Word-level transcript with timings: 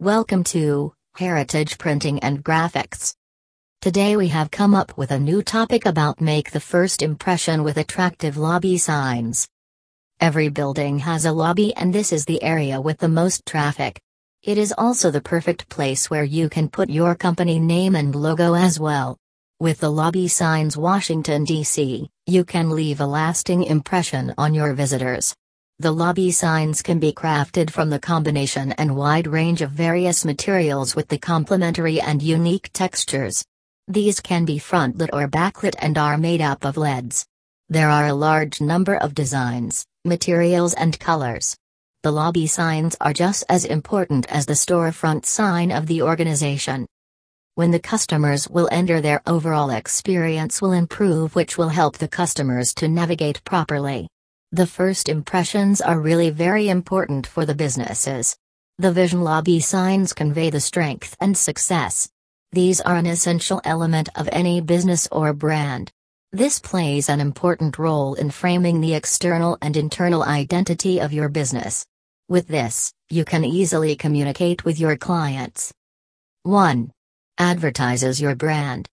Welcome 0.00 0.44
to 0.44 0.94
Heritage 1.16 1.76
Printing 1.76 2.20
and 2.20 2.42
Graphics. 2.42 3.14
Today 3.82 4.16
we 4.16 4.28
have 4.28 4.50
come 4.50 4.74
up 4.74 4.96
with 4.96 5.10
a 5.10 5.18
new 5.18 5.42
topic 5.42 5.84
about 5.84 6.22
make 6.22 6.52
the 6.52 6.58
first 6.58 7.02
impression 7.02 7.64
with 7.64 7.76
attractive 7.76 8.38
lobby 8.38 8.78
signs. 8.78 9.46
Every 10.18 10.48
building 10.48 11.00
has 11.00 11.26
a 11.26 11.32
lobby 11.32 11.74
and 11.76 11.92
this 11.92 12.14
is 12.14 12.24
the 12.24 12.42
area 12.42 12.80
with 12.80 12.96
the 12.96 13.10
most 13.10 13.44
traffic. 13.44 14.00
It 14.42 14.56
is 14.56 14.72
also 14.78 15.10
the 15.10 15.20
perfect 15.20 15.68
place 15.68 16.08
where 16.08 16.24
you 16.24 16.48
can 16.48 16.70
put 16.70 16.88
your 16.88 17.14
company 17.14 17.58
name 17.58 17.94
and 17.94 18.14
logo 18.14 18.54
as 18.54 18.80
well. 18.80 19.18
With 19.58 19.80
the 19.80 19.92
lobby 19.92 20.28
signs 20.28 20.78
Washington, 20.78 21.44
D.C., 21.44 22.08
you 22.24 22.44
can 22.46 22.70
leave 22.70 23.02
a 23.02 23.06
lasting 23.06 23.64
impression 23.64 24.32
on 24.38 24.54
your 24.54 24.72
visitors. 24.72 25.36
The 25.80 25.92
lobby 25.92 26.30
signs 26.30 26.82
can 26.82 26.98
be 26.98 27.10
crafted 27.10 27.70
from 27.70 27.88
the 27.88 27.98
combination 27.98 28.72
and 28.72 28.96
wide 28.96 29.26
range 29.26 29.62
of 29.62 29.70
various 29.70 30.26
materials 30.26 30.94
with 30.94 31.08
the 31.08 31.16
complementary 31.16 31.98
and 31.98 32.20
unique 32.20 32.68
textures. 32.74 33.42
These 33.88 34.20
can 34.20 34.44
be 34.44 34.58
frontlit 34.58 35.08
or 35.14 35.26
backlit 35.26 35.74
and 35.78 35.96
are 35.96 36.18
made 36.18 36.42
up 36.42 36.66
of 36.66 36.76
LEDs. 36.76 37.24
There 37.70 37.88
are 37.88 38.08
a 38.08 38.12
large 38.12 38.60
number 38.60 38.94
of 38.96 39.14
designs, 39.14 39.86
materials 40.04 40.74
and 40.74 41.00
colors. 41.00 41.56
The 42.02 42.12
lobby 42.12 42.46
signs 42.46 42.94
are 43.00 43.14
just 43.14 43.44
as 43.48 43.64
important 43.64 44.30
as 44.30 44.44
the 44.44 44.52
storefront 44.52 45.24
sign 45.24 45.72
of 45.72 45.86
the 45.86 46.02
organization. 46.02 46.84
When 47.54 47.70
the 47.70 47.80
customers 47.80 48.46
will 48.50 48.68
enter 48.70 49.00
their 49.00 49.22
overall 49.26 49.70
experience 49.70 50.60
will 50.60 50.72
improve 50.72 51.34
which 51.34 51.56
will 51.56 51.70
help 51.70 51.96
the 51.96 52.06
customers 52.06 52.74
to 52.74 52.86
navigate 52.86 53.42
properly. 53.44 54.08
The 54.52 54.66
first 54.66 55.08
impressions 55.08 55.80
are 55.80 56.00
really 56.00 56.30
very 56.30 56.68
important 56.68 57.24
for 57.24 57.46
the 57.46 57.54
businesses. 57.54 58.36
The 58.78 58.90
vision 58.90 59.20
lobby 59.22 59.60
signs 59.60 60.12
convey 60.12 60.50
the 60.50 60.58
strength 60.58 61.16
and 61.20 61.38
success. 61.38 62.10
These 62.50 62.80
are 62.80 62.96
an 62.96 63.06
essential 63.06 63.60
element 63.62 64.08
of 64.16 64.28
any 64.32 64.60
business 64.60 65.06
or 65.12 65.32
brand. 65.34 65.92
This 66.32 66.58
plays 66.58 67.08
an 67.08 67.20
important 67.20 67.78
role 67.78 68.14
in 68.14 68.30
framing 68.30 68.80
the 68.80 68.94
external 68.94 69.56
and 69.62 69.76
internal 69.76 70.24
identity 70.24 70.98
of 70.98 71.12
your 71.12 71.28
business. 71.28 71.86
With 72.28 72.48
this, 72.48 72.92
you 73.08 73.24
can 73.24 73.44
easily 73.44 73.94
communicate 73.94 74.64
with 74.64 74.80
your 74.80 74.96
clients. 74.96 75.72
1. 76.42 76.90
Advertises 77.38 78.20
your 78.20 78.34
brand. 78.34 78.88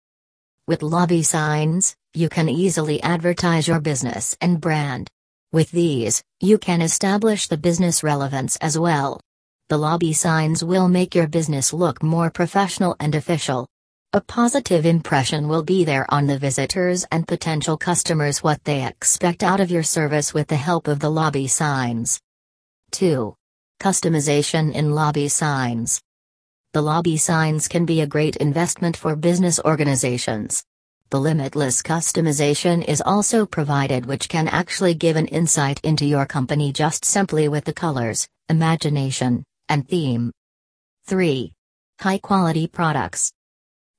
With 0.67 0.83
lobby 0.83 1.23
signs, 1.23 1.95
you 2.13 2.29
can 2.29 2.47
easily 2.47 3.01
advertise 3.01 3.67
your 3.67 3.79
business 3.79 4.37
and 4.39 4.61
brand. 4.61 5.09
With 5.53 5.71
these, 5.71 6.21
you 6.41 6.57
can 6.57 6.81
establish 6.81 7.47
the 7.47 7.55
business 7.55 8.03
relevance 8.03 8.57
as 8.57 8.77
well. 8.77 9.21
The 9.69 9.77
lobby 9.77 10.11
signs 10.11 10.61
will 10.61 10.89
make 10.89 11.15
your 11.15 11.27
business 11.27 11.71
look 11.71 12.03
more 12.03 12.29
professional 12.29 12.97
and 12.99 13.15
official. 13.15 13.65
A 14.11 14.19
positive 14.19 14.85
impression 14.85 15.47
will 15.47 15.63
be 15.63 15.85
there 15.85 16.05
on 16.09 16.27
the 16.27 16.37
visitors 16.37 17.05
and 17.13 17.25
potential 17.25 17.77
customers 17.77 18.43
what 18.43 18.61
they 18.65 18.85
expect 18.85 19.41
out 19.41 19.61
of 19.61 19.71
your 19.71 19.83
service 19.83 20.33
with 20.33 20.47
the 20.47 20.57
help 20.57 20.89
of 20.89 20.99
the 20.99 21.09
lobby 21.09 21.47
signs. 21.47 22.19
2. 22.91 23.33
Customization 23.79 24.73
in 24.73 24.95
lobby 24.95 25.29
signs. 25.29 26.01
The 26.73 26.81
lobby 26.81 27.15
signs 27.15 27.69
can 27.69 27.85
be 27.85 28.01
a 28.01 28.07
great 28.07 28.35
investment 28.35 28.97
for 28.97 29.15
business 29.15 29.61
organizations. 29.63 30.65
The 31.09 31.21
limitless 31.21 31.81
customization 31.81 32.83
is 32.83 33.01
also 33.05 33.45
provided 33.45 34.05
which 34.05 34.27
can 34.27 34.49
actually 34.49 34.93
give 34.93 35.15
an 35.15 35.27
insight 35.27 35.79
into 35.85 36.05
your 36.05 36.25
company 36.25 36.73
just 36.73 37.05
simply 37.05 37.47
with 37.47 37.63
the 37.63 37.71
colors, 37.71 38.27
imagination, 38.49 39.45
and 39.69 39.87
theme. 39.87 40.33
3. 41.05 41.53
High 42.01 42.17
quality 42.17 42.67
products. 42.67 43.31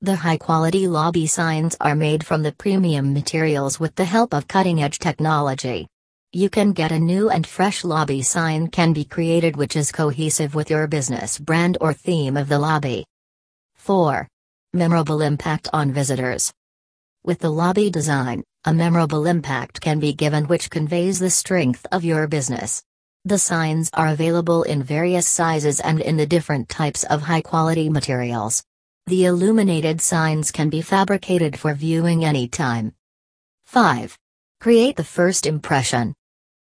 The 0.01 0.17
high 0.17 0.37
quality 0.37 0.87
lobby 0.87 1.25
signs 1.25 1.75
are 1.81 1.95
made 1.95 2.23
from 2.23 2.43
the 2.43 2.51
premium 2.51 3.11
materials 3.11 3.79
with 3.79 3.95
the 3.95 4.05
help 4.05 4.31
of 4.35 4.47
cutting 4.47 4.83
edge 4.83 4.99
technology. 4.99 5.87
You 6.31 6.47
can 6.47 6.73
get 6.73 6.91
a 6.91 6.99
new 6.99 7.31
and 7.31 7.47
fresh 7.47 7.83
lobby 7.83 8.21
sign 8.21 8.67
can 8.67 8.93
be 8.93 9.03
created 9.03 9.57
which 9.57 9.75
is 9.75 9.91
cohesive 9.91 10.53
with 10.53 10.69
your 10.69 10.85
business 10.85 11.39
brand 11.39 11.79
or 11.81 11.91
theme 11.91 12.37
of 12.37 12.49
the 12.49 12.59
lobby. 12.59 13.03
4. 13.77 14.27
Memorable 14.73 15.23
impact 15.23 15.69
on 15.73 15.91
visitors. 15.91 16.53
With 17.25 17.39
the 17.39 17.49
lobby 17.49 17.89
design, 17.89 18.43
a 18.63 18.73
memorable 18.73 19.25
impact 19.25 19.81
can 19.81 19.99
be 19.99 20.13
given 20.13 20.47
which 20.47 20.69
conveys 20.69 21.19
the 21.19 21.29
strength 21.29 21.85
of 21.91 22.05
your 22.05 22.27
business. 22.27 22.81
The 23.25 23.37
signs 23.37 23.89
are 23.93 24.07
available 24.07 24.63
in 24.63 24.81
various 24.81 25.27
sizes 25.27 25.81
and 25.81 25.99
in 25.99 26.15
the 26.15 26.25
different 26.25 26.69
types 26.69 27.03
of 27.03 27.23
high 27.23 27.41
quality 27.41 27.89
materials. 27.89 28.63
The 29.07 29.25
illuminated 29.25 29.99
signs 29.99 30.49
can 30.49 30.69
be 30.69 30.81
fabricated 30.81 31.59
for 31.59 31.73
viewing 31.73 32.23
anytime. 32.23 32.93
5. 33.65 34.17
Create 34.61 34.95
the 34.95 35.03
first 35.03 35.45
impression. 35.45 36.13